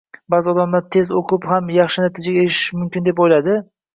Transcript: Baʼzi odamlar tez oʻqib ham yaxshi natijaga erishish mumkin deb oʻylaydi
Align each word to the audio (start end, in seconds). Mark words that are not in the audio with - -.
Baʼzi 0.33 0.49
odamlar 0.53 0.83
tez 0.95 1.11
oʻqib 1.19 1.43
ham 1.51 1.69
yaxshi 1.75 2.05
natijaga 2.05 2.45
erishish 2.47 2.73
mumkin 2.79 3.07
deb 3.09 3.23
oʻylaydi 3.27 3.59